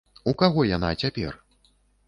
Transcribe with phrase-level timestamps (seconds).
[0.31, 1.39] У каго яна цяпер?